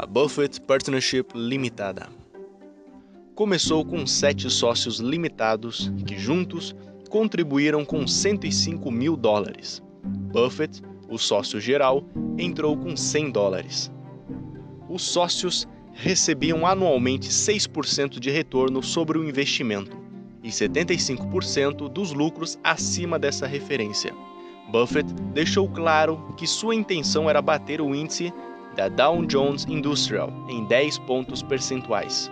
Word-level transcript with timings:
a 0.00 0.06
Buffett 0.06 0.58
Partnership 0.62 1.26
Limitada. 1.34 2.08
Começou 3.34 3.84
com 3.84 4.06
sete 4.06 4.48
sócios 4.48 4.98
limitados 4.98 5.92
que 6.06 6.18
juntos 6.18 6.74
contribuíram 7.10 7.84
com 7.84 8.06
105 8.06 8.90
mil 8.90 9.14
dólares. 9.14 9.82
Buffett, 10.32 10.80
o 11.06 11.18
sócio 11.18 11.60
geral, 11.60 12.02
entrou 12.38 12.78
com 12.78 12.96
100 12.96 13.30
dólares. 13.30 13.92
Os 14.88 15.02
sócios 15.02 15.68
recebiam 15.92 16.66
anualmente 16.66 17.28
6% 17.28 18.18
de 18.18 18.30
retorno 18.30 18.82
sobre 18.82 19.18
o 19.18 19.28
investimento 19.28 19.98
e 20.42 20.48
75% 20.48 21.90
dos 21.90 22.14
lucros 22.14 22.58
acima 22.64 23.18
dessa 23.18 23.46
referência. 23.46 24.14
Buffett 24.72 25.12
deixou 25.34 25.68
claro 25.68 26.32
que 26.38 26.46
sua 26.46 26.74
intenção 26.74 27.28
era 27.28 27.42
bater 27.42 27.82
o 27.82 27.94
índice 27.94 28.32
da 28.76 28.88
Dow 28.88 29.24
Jones 29.26 29.66
Industrial 29.68 30.32
em 30.48 30.64
10 30.64 30.98
pontos 31.00 31.42
percentuais. 31.42 32.30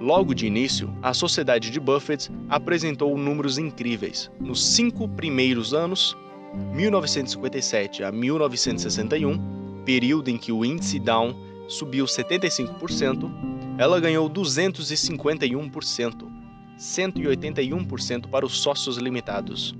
Logo 0.00 0.34
de 0.34 0.46
início, 0.46 0.92
a 1.02 1.14
sociedade 1.14 1.70
de 1.70 1.80
Buffett 1.80 2.30
apresentou 2.50 3.16
números 3.16 3.56
incríveis. 3.56 4.30
Nos 4.38 4.74
cinco 4.74 5.08
primeiros 5.08 5.72
anos, 5.72 6.14
1957 6.74 8.04
a 8.04 8.12
1961, 8.12 9.82
período 9.86 10.28
em 10.28 10.36
que 10.36 10.52
o 10.52 10.64
índice 10.64 10.98
Dow 10.98 11.34
subiu 11.68 12.04
75%, 12.04 13.30
ela 13.78 13.98
ganhou 13.98 14.28
251%, 14.28 16.26
181% 16.78 18.28
para 18.28 18.44
os 18.44 18.58
sócios 18.58 18.98
limitados. 18.98 19.74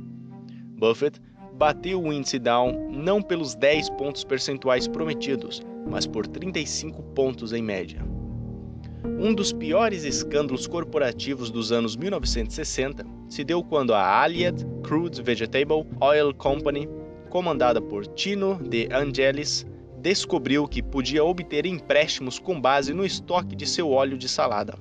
Buffett 0.79 1.21
bateu 1.57 2.03
o 2.03 2.13
índice 2.13 2.39
Dow 2.39 2.73
não 2.91 3.23
pelos 3.23 3.55
10 3.55 3.91
pontos 3.91 4.23
percentuais 4.25 4.87
prometidos, 4.87 5.63
mas 5.89 6.07
por 6.07 6.27
35 6.27 7.03
pontos 7.15 7.53
em 7.53 7.63
média. 7.63 8.05
Um 9.19 9.35
dos 9.35 9.53
piores 9.53 10.05
escândalos 10.05 10.67
corporativos 10.67 11.51
dos 11.51 11.73
anos 11.73 11.97
1960 11.97 13.07
se 13.29 13.43
deu 13.43 13.63
quando 13.63 13.95
a 13.95 14.23
Allied 14.23 14.67
Crude 14.83 15.23
Vegetable 15.23 15.87
Oil 16.01 16.35
Company, 16.35 16.89
comandada 17.31 17.81
por 17.81 18.07
Tino 18.07 18.61
De 18.63 18.89
Angelis, 18.93 19.67
descobriu 19.99 20.69
que 20.69 20.83
podia 20.83 21.25
obter 21.25 21.65
empréstimos 21.65 22.39
com 22.39 22.61
base 22.61 22.93
no 22.93 23.05
estoque 23.05 23.57
de 23.57 23.67
seu 23.67 23.91
óleo 23.91 24.19
de 24.19 24.29
salada. 24.29 24.79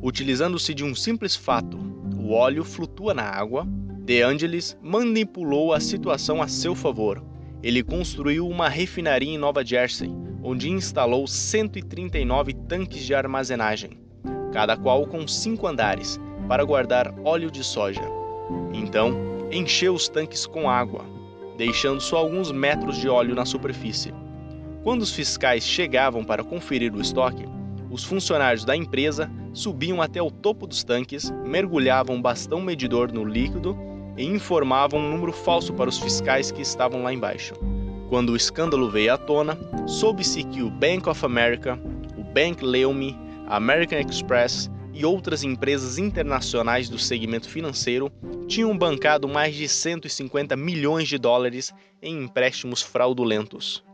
Utilizando-se 0.00 0.72
de 0.72 0.84
um 0.84 0.94
simples 0.94 1.34
fato, 1.34 1.76
o 2.16 2.32
óleo 2.32 2.62
flutua 2.62 3.12
na 3.12 3.24
água 3.24 3.66
De 4.08 4.22
Angelis 4.22 4.74
manipulou 4.82 5.74
a 5.74 5.78
situação 5.78 6.40
a 6.40 6.48
seu 6.48 6.74
favor. 6.74 7.22
Ele 7.62 7.82
construiu 7.82 8.48
uma 8.48 8.66
refinaria 8.66 9.34
em 9.34 9.36
Nova 9.36 9.62
Jersey, 9.62 10.10
onde 10.42 10.70
instalou 10.70 11.26
139 11.26 12.54
tanques 12.54 13.04
de 13.04 13.14
armazenagem, 13.14 14.00
cada 14.50 14.78
qual 14.78 15.06
com 15.06 15.28
cinco 15.28 15.66
andares, 15.66 16.18
para 16.48 16.64
guardar 16.64 17.14
óleo 17.22 17.50
de 17.50 17.62
soja. 17.62 18.00
Então, 18.72 19.12
encheu 19.52 19.92
os 19.92 20.08
tanques 20.08 20.46
com 20.46 20.70
água, 20.70 21.04
deixando 21.58 22.00
só 22.00 22.16
alguns 22.16 22.50
metros 22.50 22.96
de 22.96 23.10
óleo 23.10 23.34
na 23.34 23.44
superfície. 23.44 24.14
Quando 24.82 25.02
os 25.02 25.12
fiscais 25.12 25.64
chegavam 25.64 26.24
para 26.24 26.42
conferir 26.42 26.94
o 26.94 27.00
estoque, 27.02 27.44
os 27.90 28.04
funcionários 28.04 28.64
da 28.64 28.74
empresa 28.74 29.30
subiam 29.52 30.00
até 30.00 30.22
o 30.22 30.30
topo 30.30 30.66
dos 30.66 30.82
tanques, 30.82 31.30
mergulhavam 31.44 32.16
um 32.16 32.22
bastão 32.22 32.62
medidor 32.62 33.12
no 33.12 33.22
líquido 33.22 33.76
e 34.18 34.26
informavam 34.26 34.98
um 34.98 35.10
número 35.12 35.32
falso 35.32 35.72
para 35.72 35.88
os 35.88 35.98
fiscais 35.98 36.50
que 36.50 36.60
estavam 36.60 37.02
lá 37.04 37.14
embaixo. 37.14 37.54
Quando 38.08 38.30
o 38.30 38.36
escândalo 38.36 38.90
veio 38.90 39.14
à 39.14 39.16
tona, 39.16 39.56
soube-se 39.86 40.42
que 40.42 40.62
o 40.62 40.70
Bank 40.70 41.08
of 41.08 41.24
America, 41.24 41.78
o 42.18 42.24
Bank 42.24 42.64
Leumi, 42.64 43.16
a 43.46 43.56
American 43.56 44.00
Express 44.00 44.68
e 44.92 45.04
outras 45.04 45.44
empresas 45.44 45.98
internacionais 45.98 46.88
do 46.88 46.98
segmento 46.98 47.48
financeiro 47.48 48.10
tinham 48.48 48.76
bancado 48.76 49.28
mais 49.28 49.54
de 49.54 49.68
150 49.68 50.56
milhões 50.56 51.06
de 51.06 51.16
dólares 51.16 51.72
em 52.02 52.24
empréstimos 52.24 52.82
fraudulentos. 52.82 53.84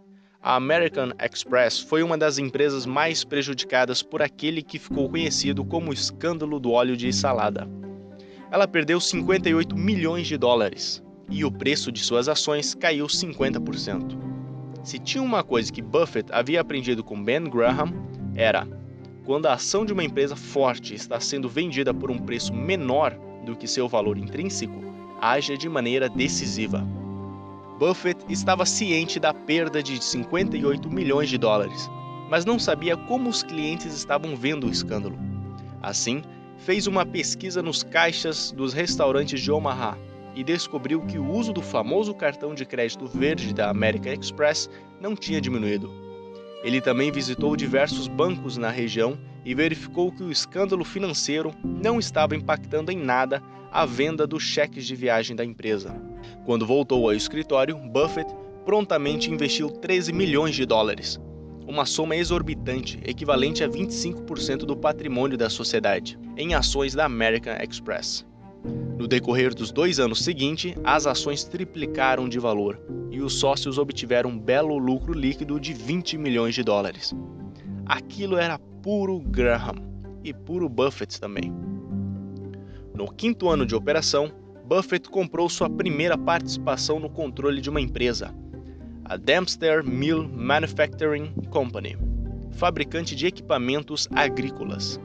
A 0.40 0.56
American 0.56 1.10
Express 1.20 1.80
foi 1.80 2.02
uma 2.02 2.16
das 2.16 2.38
empresas 2.38 2.86
mais 2.86 3.24
prejudicadas 3.24 4.02
por 4.02 4.22
aquele 4.22 4.62
que 4.62 4.78
ficou 4.78 5.08
conhecido 5.10 5.64
como 5.64 5.90
o 5.90 5.94
escândalo 5.94 6.60
do 6.60 6.70
óleo 6.70 6.96
de 6.96 7.12
salada 7.12 7.68
ela 8.54 8.68
perdeu 8.68 9.00
58 9.00 9.76
milhões 9.76 10.28
de 10.28 10.38
dólares 10.38 11.02
e 11.28 11.44
o 11.44 11.50
preço 11.50 11.90
de 11.90 11.98
suas 11.98 12.28
ações 12.28 12.72
caiu 12.72 13.06
50%. 13.08 14.16
Se 14.84 14.96
tinha 14.96 15.24
uma 15.24 15.42
coisa 15.42 15.72
que 15.72 15.82
Buffett 15.82 16.32
havia 16.32 16.60
aprendido 16.60 17.02
com 17.02 17.20
Ben 17.20 17.42
Graham, 17.50 17.92
era 18.36 18.64
quando 19.24 19.46
a 19.46 19.54
ação 19.54 19.84
de 19.84 19.92
uma 19.92 20.04
empresa 20.04 20.36
forte 20.36 20.94
está 20.94 21.18
sendo 21.18 21.48
vendida 21.48 21.92
por 21.92 22.12
um 22.12 22.18
preço 22.18 22.54
menor 22.54 23.18
do 23.44 23.56
que 23.56 23.66
seu 23.66 23.88
valor 23.88 24.16
intrínseco, 24.16 24.80
haja 25.20 25.56
de 25.58 25.68
maneira 25.68 26.08
decisiva. 26.08 26.86
Buffett 27.80 28.24
estava 28.28 28.64
ciente 28.64 29.18
da 29.18 29.34
perda 29.34 29.82
de 29.82 30.00
58 30.00 30.88
milhões 30.88 31.28
de 31.28 31.38
dólares, 31.38 31.90
mas 32.30 32.44
não 32.44 32.60
sabia 32.60 32.96
como 32.96 33.28
os 33.28 33.42
clientes 33.42 33.92
estavam 33.92 34.36
vendo 34.36 34.68
o 34.68 34.70
escândalo. 34.70 35.18
Assim, 35.82 36.22
fez 36.64 36.86
uma 36.86 37.04
pesquisa 37.04 37.62
nos 37.62 37.82
caixas 37.82 38.50
dos 38.50 38.72
restaurantes 38.72 39.38
de 39.38 39.52
Omaha 39.52 39.98
e 40.34 40.42
descobriu 40.42 41.02
que 41.02 41.18
o 41.18 41.30
uso 41.30 41.52
do 41.52 41.60
famoso 41.60 42.14
cartão 42.14 42.54
de 42.54 42.64
crédito 42.64 43.06
verde 43.06 43.52
da 43.52 43.68
American 43.68 44.14
Express 44.14 44.70
não 44.98 45.14
tinha 45.14 45.42
diminuído. 45.42 45.92
Ele 46.62 46.80
também 46.80 47.12
visitou 47.12 47.54
diversos 47.54 48.08
bancos 48.08 48.56
na 48.56 48.70
região 48.70 49.18
e 49.44 49.54
verificou 49.54 50.10
que 50.10 50.22
o 50.22 50.32
escândalo 50.32 50.84
financeiro 50.84 51.52
não 51.62 51.98
estava 51.98 52.34
impactando 52.34 52.90
em 52.90 52.96
nada 52.96 53.42
a 53.70 53.84
venda 53.84 54.26
dos 54.26 54.42
cheques 54.42 54.86
de 54.86 54.96
viagem 54.96 55.36
da 55.36 55.44
empresa. 55.44 55.94
Quando 56.46 56.66
voltou 56.66 57.04
ao 57.04 57.14
escritório, 57.14 57.76
Buffett 57.76 58.34
prontamente 58.64 59.30
investiu 59.30 59.68
13 59.68 60.14
milhões 60.14 60.54
de 60.54 60.64
dólares, 60.64 61.20
uma 61.66 61.86
soma 61.86 62.16
exorbitante, 62.16 62.98
equivalente 63.04 63.64
a 63.64 63.68
25% 63.68 64.58
do 64.58 64.76
patrimônio 64.76 65.36
da 65.36 65.48
sociedade, 65.48 66.18
em 66.36 66.54
ações 66.54 66.94
da 66.94 67.04
American 67.04 67.54
Express. 67.62 68.24
No 68.98 69.06
decorrer 69.06 69.54
dos 69.54 69.70
dois 69.70 69.98
anos 69.98 70.22
seguintes, 70.22 70.74
as 70.84 71.06
ações 71.06 71.44
triplicaram 71.44 72.28
de 72.28 72.38
valor 72.38 72.80
e 73.10 73.20
os 73.20 73.34
sócios 73.34 73.78
obtiveram 73.78 74.30
um 74.30 74.38
belo 74.38 74.78
lucro 74.78 75.12
líquido 75.12 75.60
de 75.60 75.72
20 75.72 76.16
milhões 76.16 76.54
de 76.54 76.62
dólares. 76.62 77.14
Aquilo 77.86 78.38
era 78.38 78.58
puro 78.82 79.18
Graham 79.20 79.76
e 80.22 80.32
puro 80.32 80.68
Buffett 80.68 81.20
também. 81.20 81.52
No 82.94 83.12
quinto 83.12 83.48
ano 83.48 83.66
de 83.66 83.74
operação, 83.74 84.32
Buffett 84.64 85.10
comprou 85.10 85.48
sua 85.50 85.68
primeira 85.68 86.16
participação 86.16 86.98
no 86.98 87.10
controle 87.10 87.60
de 87.60 87.68
uma 87.68 87.80
empresa, 87.80 88.34
a 89.06 89.18
Dempster 89.18 89.84
Mill 89.84 90.26
Manufacturing 90.28 91.30
Company, 91.50 91.96
fabricante 92.52 93.14
de 93.14 93.26
equipamentos 93.26 94.08
agrícolas. 94.14 94.98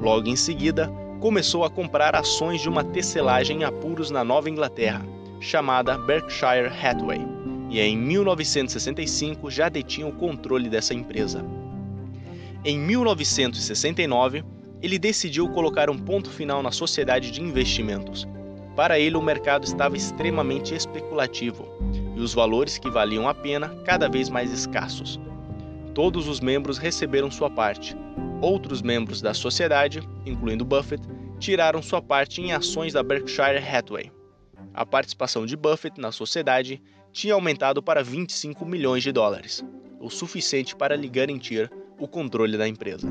Logo 0.00 0.26
em 0.26 0.36
seguida, 0.36 0.90
começou 1.20 1.62
a 1.62 1.70
comprar 1.70 2.16
ações 2.16 2.62
de 2.62 2.68
uma 2.68 2.82
tecelagem 2.82 3.60
em 3.60 3.64
apuros 3.64 4.10
na 4.10 4.24
Nova 4.24 4.48
Inglaterra, 4.48 5.04
chamada 5.38 5.98
Berkshire 5.98 6.68
Hathaway, 6.82 7.20
e 7.68 7.78
em 7.78 7.96
1965 7.96 9.50
já 9.50 9.68
detinha 9.68 10.06
o 10.06 10.12
controle 10.12 10.70
dessa 10.70 10.94
empresa. 10.94 11.44
Em 12.64 12.78
1969, 12.78 14.44
ele 14.80 14.98
decidiu 14.98 15.46
colocar 15.50 15.90
um 15.90 15.98
ponto 15.98 16.30
final 16.30 16.62
na 16.62 16.70
sociedade 16.70 17.30
de 17.30 17.42
investimentos. 17.42 18.26
Para 18.74 18.98
ele, 18.98 19.16
o 19.16 19.22
mercado 19.22 19.64
estava 19.64 19.96
extremamente 19.96 20.74
especulativo 20.74 21.66
e 22.16 22.20
os 22.20 22.34
valores 22.34 22.78
que 22.78 22.90
valiam 22.90 23.28
a 23.28 23.34
pena 23.34 23.68
cada 23.84 24.08
vez 24.08 24.28
mais 24.30 24.50
escassos. 24.50 25.20
Todos 25.94 26.26
os 26.26 26.40
membros 26.40 26.78
receberam 26.78 27.30
sua 27.30 27.50
parte. 27.50 27.94
Outros 28.40 28.82
membros 28.82 29.20
da 29.20 29.32
sociedade, 29.32 30.00
incluindo 30.24 30.64
Buffett, 30.64 31.02
tiraram 31.38 31.82
sua 31.82 32.02
parte 32.02 32.40
em 32.40 32.52
ações 32.52 32.94
da 32.94 33.02
Berkshire 33.02 33.58
Hathaway. 33.58 34.10
A 34.74 34.84
participação 34.84 35.46
de 35.46 35.56
Buffett 35.56 36.00
na 36.00 36.10
sociedade 36.10 36.82
tinha 37.12 37.34
aumentado 37.34 37.82
para 37.82 38.02
25 38.02 38.64
milhões 38.66 39.02
de 39.02 39.12
dólares, 39.12 39.64
o 40.00 40.10
suficiente 40.10 40.74
para 40.74 40.96
lhe 40.96 41.08
garantir 41.08 41.70
o 41.98 42.06
controle 42.06 42.58
da 42.58 42.68
empresa. 42.68 43.08